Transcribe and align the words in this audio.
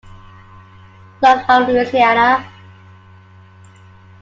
Long 1.21 1.45
of 1.47 1.67
Louisiana. 1.69 2.43